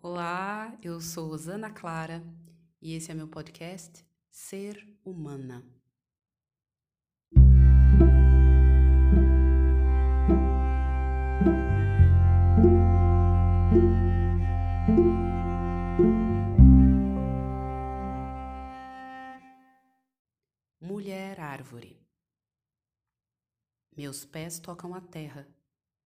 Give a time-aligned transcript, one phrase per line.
[0.00, 2.22] Olá, eu sou Osana Clara
[2.80, 5.66] e esse é meu podcast Ser Humana.
[20.80, 22.00] Mulher Árvore
[23.96, 25.48] Meus pés tocam a terra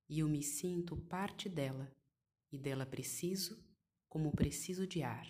[0.09, 1.95] e eu me sinto parte dela,
[2.51, 3.63] e dela preciso
[4.13, 5.27] como preciso de ar.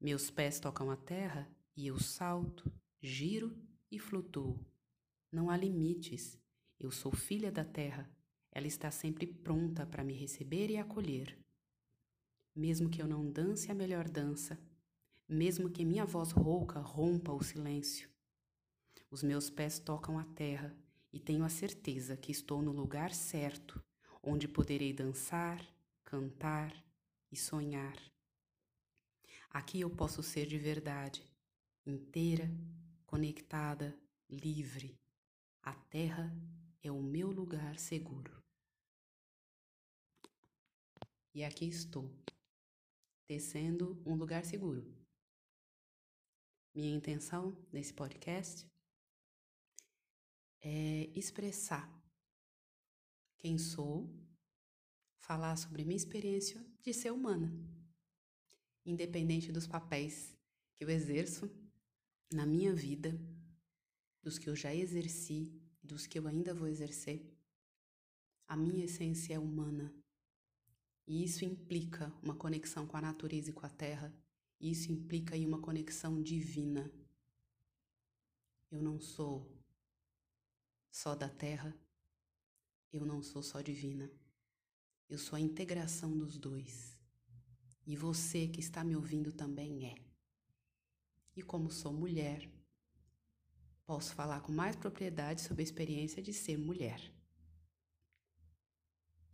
[0.00, 3.60] Meus pés tocam a terra e eu salto, giro
[3.90, 4.64] e flutuo.
[5.32, 6.38] Não há limites.
[6.78, 8.08] Eu sou filha da terra.
[8.52, 11.36] Ela está sempre pronta para me receber e acolher.
[12.54, 14.56] Mesmo que eu não dance a melhor dança,
[15.28, 18.08] mesmo que minha voz rouca rompa o silêncio,
[19.10, 20.72] os meus pés tocam a terra
[21.12, 23.82] e tenho a certeza que estou no lugar certo,
[24.22, 25.60] onde poderei dançar,
[26.10, 26.74] cantar
[27.30, 27.96] e sonhar.
[29.48, 31.24] Aqui eu posso ser de verdade,
[31.86, 32.50] inteira,
[33.06, 33.96] conectada,
[34.28, 34.98] livre.
[35.62, 36.36] A terra
[36.82, 38.42] é o meu lugar seguro.
[41.32, 42.12] E aqui estou,
[43.28, 44.82] tecendo um lugar seguro.
[46.74, 48.66] Minha intenção nesse podcast
[50.60, 51.88] é expressar
[53.38, 54.12] quem sou
[55.30, 57.56] falar sobre minha experiência de ser humana,
[58.84, 60.36] independente dos papéis
[60.74, 61.48] que eu exerço
[62.32, 63.16] na minha vida,
[64.20, 65.48] dos que eu já exerci,
[65.80, 67.32] dos que eu ainda vou exercer.
[68.48, 69.94] A minha essência é humana.
[71.06, 74.12] E isso implica uma conexão com a natureza e com a terra.
[74.58, 76.92] E isso implica aí uma conexão divina.
[78.68, 79.48] Eu não sou
[80.90, 81.72] só da terra,
[82.92, 84.10] eu não sou só divina.
[85.10, 86.96] Eu sou a integração dos dois.
[87.84, 89.96] E você que está me ouvindo também é.
[91.34, 92.48] E como sou mulher,
[93.84, 97.12] posso falar com mais propriedade sobre a experiência de ser mulher.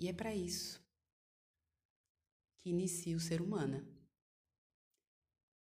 [0.01, 0.83] E é para isso
[2.59, 3.87] que inicio Ser Humana.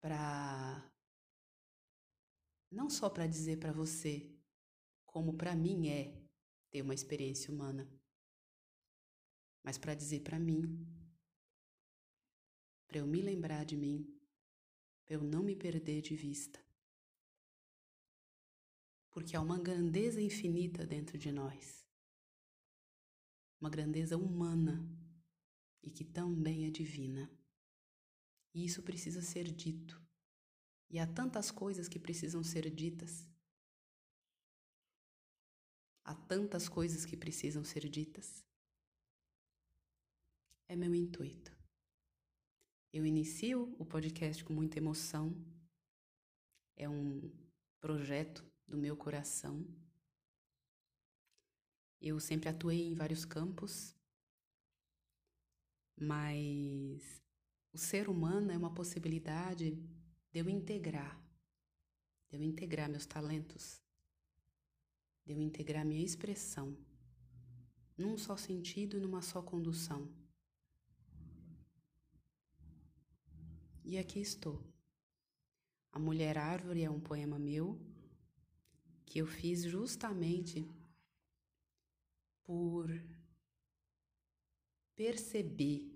[0.01, 0.89] Para
[2.71, 4.33] não só para dizer para você
[5.05, 6.23] como para mim é
[6.71, 7.89] ter uma experiência humana,
[9.65, 10.87] mas para dizer para mim,
[12.87, 14.07] para eu me lembrar de mim,
[15.07, 16.63] para eu não me perder de vista.
[19.11, 21.89] Porque há uma grandeza infinita dentro de nós,
[23.59, 24.87] uma grandeza humana
[25.83, 27.31] e que também é divina.
[28.53, 30.01] E isso precisa ser dito.
[30.91, 33.27] E há tantas coisas que precisam ser ditas.
[36.05, 38.45] Há tantas coisas que precisam ser ditas
[40.69, 41.57] é meu intuito.
[42.93, 45.35] Eu inicio o podcast com muita emoção.
[46.77, 47.31] É um
[47.81, 49.67] projeto do meu coração.
[52.01, 53.95] Eu sempre atuei em vários campos,
[55.97, 57.23] mas
[57.73, 59.73] o ser humano é uma possibilidade
[60.31, 61.19] de eu integrar,
[62.31, 63.83] de eu integrar meus talentos,
[65.25, 66.77] de eu integrar minha expressão,
[67.97, 70.24] num só sentido e numa só condução.
[73.87, 74.65] E aqui estou.
[75.93, 77.79] A Mulher Árvore é um poema meu
[79.05, 80.67] que eu fiz justamente
[82.43, 82.89] por
[84.97, 85.95] perceber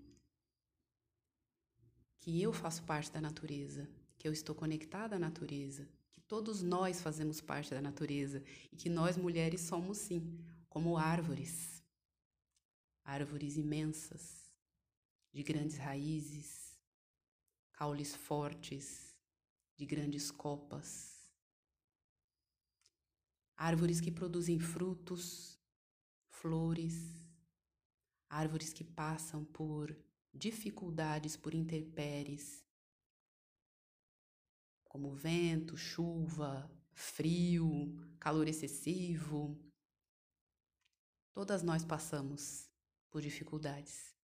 [2.19, 3.89] que eu faço parte da natureza,
[4.19, 8.87] que eu estou conectada à natureza, que todos nós fazemos parte da natureza e que
[8.87, 10.37] nós mulheres somos sim,
[10.69, 11.81] como árvores.
[13.03, 14.53] Árvores imensas,
[15.33, 16.68] de grandes raízes,
[17.79, 19.15] caules fortes,
[19.77, 21.31] de grandes copas,
[23.55, 25.57] árvores que produzem frutos,
[26.27, 26.93] flores,
[28.27, 29.97] árvores que passam por
[30.33, 32.65] dificuldades, por intempéries,
[34.83, 39.57] como vento, chuva, frio, calor excessivo.
[41.33, 42.69] Todas nós passamos
[43.09, 44.18] por dificuldades.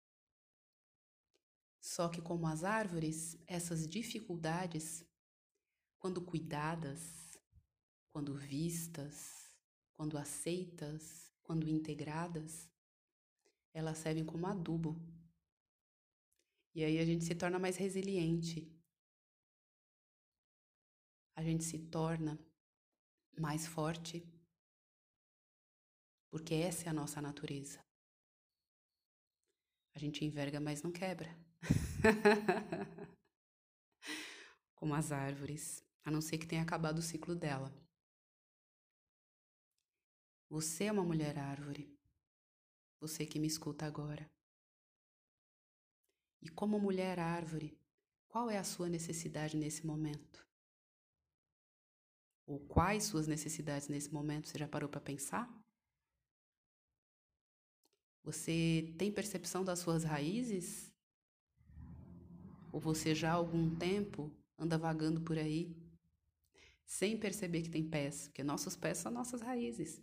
[1.81, 5.03] Só que, como as árvores, essas dificuldades,
[5.97, 7.37] quando cuidadas,
[8.11, 9.51] quando vistas,
[9.93, 12.69] quando aceitas, quando integradas,
[13.73, 14.95] elas servem como adubo.
[16.75, 18.71] E aí a gente se torna mais resiliente.
[21.35, 22.39] A gente se torna
[23.39, 24.23] mais forte,
[26.29, 27.83] porque essa é a nossa natureza.
[29.93, 31.29] A gente enverga, mas não quebra.
[34.75, 37.71] Como as árvores, a não ser que tenha acabado o ciclo dela.
[40.49, 41.97] Você é uma mulher árvore.
[42.99, 44.29] Você que me escuta agora.
[46.41, 47.79] E como mulher árvore,
[48.27, 50.45] qual é a sua necessidade nesse momento?
[52.47, 54.47] Ou quais suas necessidades nesse momento?
[54.47, 55.47] Você já parou para pensar?
[58.23, 60.91] Você tem percepção das suas raízes?
[62.71, 65.75] Ou você já há algum tempo anda vagando por aí
[66.85, 68.27] sem perceber que tem pés?
[68.27, 70.01] Porque nossos pés são nossas raízes.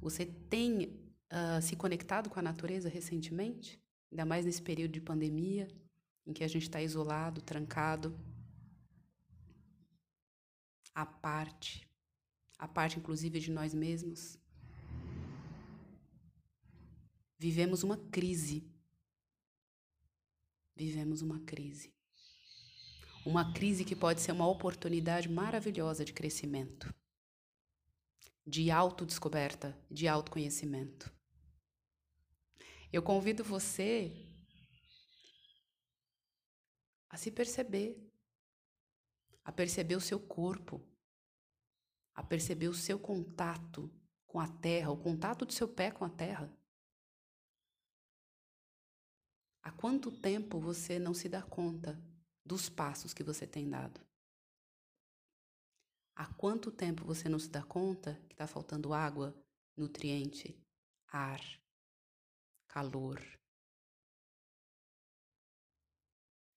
[0.00, 0.98] Você tem
[1.30, 3.82] uh, se conectado com a natureza recentemente?
[4.10, 5.68] Ainda mais nesse período de pandemia,
[6.26, 8.18] em que a gente está isolado, trancado,
[10.94, 11.88] à parte,
[12.58, 14.39] a parte inclusive de nós mesmos.
[17.40, 18.70] Vivemos uma crise.
[20.76, 21.90] Vivemos uma crise.
[23.24, 26.94] Uma crise que pode ser uma oportunidade maravilhosa de crescimento,
[28.46, 31.10] de autodescoberta, de autoconhecimento.
[32.92, 34.12] Eu convido você
[37.08, 38.06] a se perceber,
[39.42, 40.86] a perceber o seu corpo,
[42.14, 43.90] a perceber o seu contato
[44.26, 46.54] com a terra, o contato do seu pé com a terra.
[49.80, 51.98] Quanto tempo você não se dá conta
[52.44, 53.98] dos passos que você tem dado?
[56.14, 59.34] Há quanto tempo você não se dá conta que está faltando água,
[59.74, 60.54] nutriente,
[61.08, 61.40] ar,
[62.68, 63.22] calor?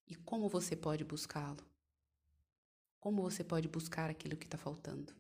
[0.06, 1.66] E como você pode buscá-lo?
[3.00, 5.16] Como você pode buscar aquilo que está faltando?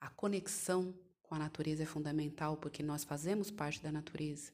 [0.00, 0.94] A conexão
[1.26, 4.52] com a natureza é fundamental porque nós fazemos parte da natureza.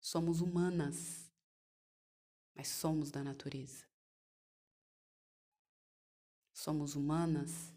[0.00, 1.30] Somos humanas,
[2.54, 3.84] mas somos da natureza.
[6.52, 7.74] Somos humanas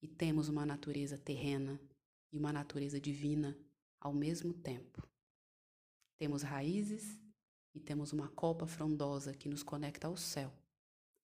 [0.00, 1.80] e temos uma natureza terrena
[2.30, 3.58] e uma natureza divina
[4.00, 5.02] ao mesmo tempo.
[6.16, 7.20] Temos raízes
[7.74, 10.52] e temos uma copa frondosa que nos conecta ao céu,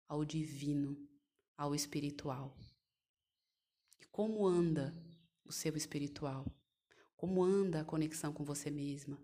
[0.06, 1.08] ao divino,
[1.56, 2.55] ao espiritual.
[3.99, 4.94] E como anda
[5.49, 6.47] o seu espiritual?
[7.17, 9.19] Como anda a conexão com você mesma?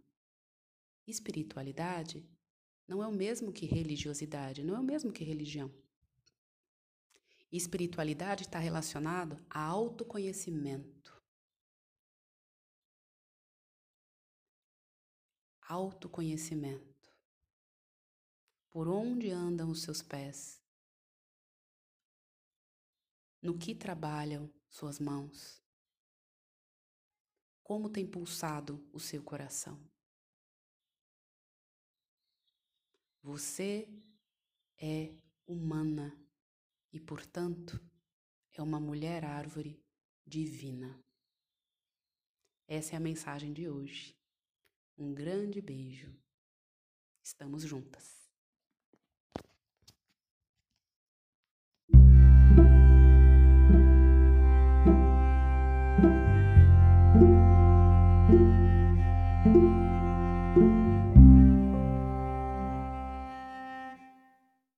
[1.06, 2.26] Espiritualidade
[2.88, 5.72] não é o mesmo que religiosidade, não é o mesmo que religião.
[7.52, 11.22] Espiritualidade está relacionado a autoconhecimento.
[15.68, 16.94] Autoconhecimento.
[18.70, 20.60] Por onde andam os seus pés?
[23.40, 25.63] No que trabalham suas mãos?
[27.64, 29.80] Como tem pulsado o seu coração?
[33.22, 33.88] Você
[34.76, 35.16] é
[35.46, 36.14] humana
[36.92, 37.80] e, portanto,
[38.52, 39.82] é uma mulher árvore
[40.26, 41.02] divina.
[42.68, 44.14] Essa é a mensagem de hoje.
[44.98, 46.14] Um grande beijo.
[47.22, 48.23] Estamos juntas.